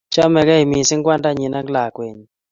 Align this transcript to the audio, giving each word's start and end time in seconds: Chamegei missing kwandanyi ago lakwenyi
Chamegei 0.13 0.65
missing 0.69 1.03
kwandanyi 1.05 1.45
ago 1.59 1.71
lakwenyi 1.75 2.25